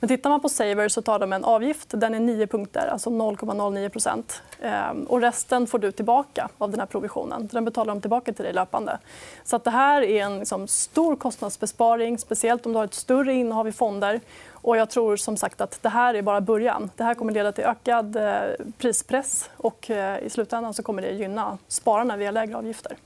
Men 0.01 0.09
tittar 0.09 0.31
man 0.31 0.41
på 0.41 0.49
Saver 0.49 0.89
så 0.89 1.03
tar 1.03 1.19
de 1.19 1.33
en 1.33 1.45
avgift. 1.45 1.89
Den 1.91 2.15
är 2.15 2.21
9 2.21 2.47
punkter, 2.47 2.87
alltså 2.87 3.11
0,09 3.11 4.41
ehm, 4.61 5.05
och 5.05 5.21
Resten 5.21 5.67
får 5.67 5.79
du 5.79 5.93
tillbaka 5.93 6.49
av 6.59 6.71
den 6.71 6.81
här 6.81 6.87
provisionen. 6.87 7.49
Den 7.53 7.65
betalar 7.65 7.95
de 7.95 8.01
tillbaka 8.01 8.33
till 8.33 8.45
dig 8.45 8.53
löpande. 8.53 8.99
Så 9.45 9.57
att 9.57 9.65
det 9.65 9.71
här 9.71 10.03
är 10.03 10.23
en 10.23 10.39
liksom, 10.39 10.69
stor 10.69 11.17
kostnadsbesparing, 11.17 12.19
speciellt 12.19 12.67
om 12.67 12.73
du 12.73 12.79
har 12.79 12.85
ett 12.85 12.95
större 12.95 13.35
innehav 13.35 13.69
i 13.69 13.73
fonder. 13.73 14.21
Och 14.67 14.77
jag 14.77 14.91
tror 14.91 15.17
som 15.17 15.37
sagt 15.37 15.61
att 15.61 15.83
det 15.83 15.89
här 15.89 16.15
är 16.15 16.23
bara 16.23 16.41
början. 16.41 16.91
Det 16.97 17.05
här 17.05 17.15
kommer 17.15 17.33
leda 17.33 17.53
till 17.53 17.65
ökad 17.65 18.17
eh, 18.17 18.41
prispress 18.79 19.51
och 19.57 19.91
eh, 19.91 20.19
i 20.19 20.31
slutändan 20.31 20.75
så 20.75 20.83
kommer 20.83 21.03
det 21.03 21.11
gynna 21.11 21.59
spararna 21.69 22.17
via 22.17 22.31
lägre 22.31 22.57
avgifter. 22.57 22.97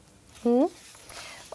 Mm. 0.45 0.69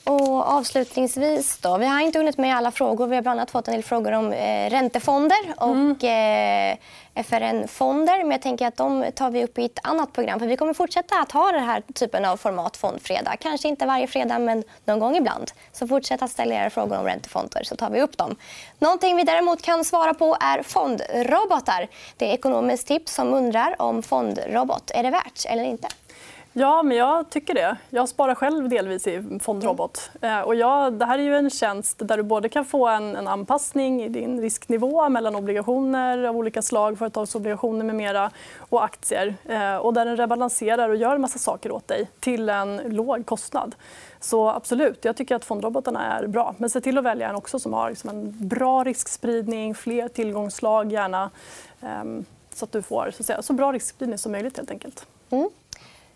Och 0.05 0.47
avslutningsvis 0.47 1.57
då, 1.57 1.77
vi 1.77 1.85
har 1.85 1.99
inte 1.99 2.19
hunnit 2.19 2.37
med 2.37 2.55
alla 2.55 2.71
frågor. 2.71 3.07
Vi 3.07 3.15
har 3.15 3.21
bland 3.21 3.39
annat 3.39 3.51
fått 3.51 3.67
en 3.67 3.73
del 3.73 3.83
frågor 3.83 4.11
om 4.11 4.33
eh, 4.33 4.69
räntefonder 4.69 5.37
och 5.57 6.03
mm. 6.03 6.77
eh, 7.13 7.23
FRN-fonder. 7.23 8.17
Men 8.23 8.31
jag 8.31 8.41
tänker 8.41 8.67
att 8.67 8.77
de 8.77 9.05
tar 9.15 9.31
vi 9.31 9.43
upp 9.43 9.57
i 9.57 9.65
ett 9.65 9.79
annat 9.83 10.13
program. 10.13 10.39
För 10.39 10.47
Vi 10.47 10.57
kommer 10.57 10.73
fortsätta 10.73 11.15
att 11.19 11.31
ha 11.31 11.51
den 11.51 11.63
här 11.63 11.83
typen 11.93 12.25
av 12.25 12.37
format 12.37 12.77
Fondfredag. 12.77 13.35
Kanske 13.39 13.67
inte 13.67 13.85
varje 13.85 14.07
fredag, 14.07 14.39
men 14.39 14.63
någon 14.85 14.99
gång 14.99 15.15
ibland. 15.15 15.51
Så 15.71 15.87
fortsätt 15.87 16.21
att 16.21 16.31
ställa 16.31 16.55
era 16.55 16.69
frågor 16.69 16.97
om 16.97 17.05
räntefonder 17.05 17.63
så 17.63 17.75
tar 17.75 17.89
vi 17.89 18.01
upp 18.01 18.17
dem. 18.17 18.35
Någonting 18.79 19.17
vi 19.17 19.23
däremot 19.23 19.61
kan 19.61 19.85
svara 19.85 20.13
på 20.13 20.37
är 20.41 20.63
fondrobotar. 20.63 21.87
Det 22.17 22.29
är 22.29 22.33
ekonomiskt 22.33 22.87
tips 22.87 23.13
som 23.13 23.33
undrar 23.33 23.81
om 23.81 24.03
fondrobot 24.03 24.91
är 24.93 25.03
det 25.03 25.09
värt 25.09 25.45
eller 25.45 25.63
inte. 25.63 25.87
Ja, 26.57 26.83
men 26.83 26.97
jag 26.97 27.29
tycker 27.29 27.53
det. 27.53 27.77
Jag 27.89 28.09
sparar 28.09 28.35
själv 28.35 28.69
delvis 28.69 29.07
i 29.07 29.39
Fondrobot. 29.41 30.11
Mm. 30.21 30.45
Och 30.45 30.55
ja, 30.55 30.89
det 30.89 31.05
här 31.05 31.19
är 31.19 31.23
ju 31.23 31.35
en 31.35 31.49
tjänst 31.49 32.07
där 32.07 32.17
du 32.17 32.23
både 32.23 32.49
kan 32.49 32.65
få 32.65 32.87
en, 32.87 33.15
en, 33.15 33.27
anpassning 33.27 34.03
i 34.03 34.09
din 34.09 34.41
risknivå 34.41 35.09
mellan 35.09 35.35
obligationer 35.35 36.23
av 36.23 36.37
olika 36.37 36.61
slag, 36.61 36.97
företagsobligationer 36.97 37.85
med 37.85 37.95
mera 37.95 38.31
och 38.57 38.83
aktier. 38.83 39.35
Eh, 39.45 39.75
och 39.75 39.93
där 39.93 40.05
den 40.05 40.17
rebalanserar 40.17 40.89
och 40.89 40.95
gör 40.95 41.15
en 41.15 41.21
massa 41.21 41.39
saker 41.39 41.71
åt 41.71 41.87
dig 41.87 42.09
till 42.19 42.49
en 42.49 42.77
låg 42.77 43.25
kostnad. 43.25 43.75
Så 44.19 44.49
absolut, 44.49 45.05
jag 45.05 45.15
tycker 45.15 45.35
att 45.35 45.45
fondrobotarna 45.45 46.17
är 46.17 46.27
bra. 46.27 46.55
Men 46.57 46.69
se 46.69 46.81
till 46.81 46.97
att 46.97 47.03
välja 47.03 47.29
en 47.29 47.35
också 47.35 47.59
som 47.59 47.73
har 47.73 47.89
liksom 47.89 48.09
en 48.09 48.47
bra 48.47 48.83
riskspridning, 48.83 49.75
fler 49.75 50.07
tillgångslag 50.07 50.91
gärna. 50.91 51.31
Ehm, 51.81 52.25
så 52.53 52.65
att 52.65 52.71
du 52.71 52.81
får 52.81 53.11
så, 53.11 53.21
att 53.21 53.25
säga, 53.25 53.41
så 53.41 53.53
bra 53.53 53.71
riskspridning 53.71 54.17
som 54.17 54.31
möjligt. 54.31 54.57
helt 54.57 54.71
enkelt. 54.71 55.07
Mm. 55.29 55.49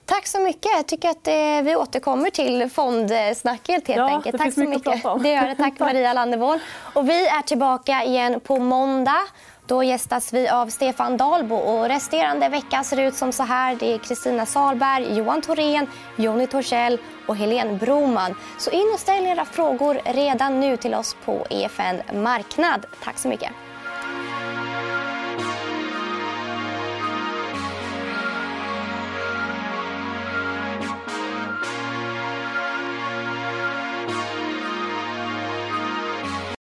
Tack 0.10 0.28
så 0.28 0.39
mycket. 0.39 0.72
Jag 0.75 0.88
tycker 0.88 1.10
att 1.10 1.28
eh, 1.28 1.34
vi 1.63 1.75
återkommer 1.75 2.30
till 2.30 2.70
fondsnacket. 2.70 3.88
Helt 3.88 3.98
ja, 3.98 4.10
enkelt. 4.10 4.38
Tack 4.38 4.54
så 4.54 4.60
mycket. 4.60 4.88
Att 4.88 4.94
prata 4.94 5.12
om. 5.12 5.24
Det 5.24 5.30
gör 5.30 5.48
det. 5.48 5.56
Tack 5.56 5.74
Maria 5.80 6.13
Landevål. 6.13 6.60
Och 6.94 7.10
vi 7.10 7.28
är 7.28 7.42
tillbaka 7.42 8.04
igen 8.04 8.39
på 8.39 8.60
måndag. 8.60 9.22
Då 9.66 9.84
gästas 9.84 10.34
vi 10.34 10.50
av 10.50 10.68
Stefan 10.68 11.18
Dalbo. 11.18 11.56
Och 11.56 11.88
resterande 11.88 12.50
vecka 12.50 12.84
ser 12.84 13.00
ut 13.00 13.16
som 13.16 13.32
så 13.32 13.44
här. 13.44 13.75
Det 13.80 13.94
är 13.94 13.98
Kristina 13.98 14.46
Salberg, 14.46 15.18
Johan 15.18 15.42
Thorén, 15.42 15.88
Jonny 16.16 16.48
Torssell 16.48 17.00
och 17.28 17.36
Helene 17.36 17.74
Broman. 17.74 18.36
Så 18.58 18.72
in 18.72 18.92
och 18.94 19.00
ställ 19.00 19.28
era 19.28 19.46
frågor 19.46 20.01
redan 20.06 20.60
nu 20.60 20.78
till 20.78 20.94
oss 20.94 21.16
på 21.25 21.48
EFN 21.50 22.22
Marknad. 22.24 22.86
Tack 23.04 23.18
så 23.18 23.28
mycket. 23.28 23.51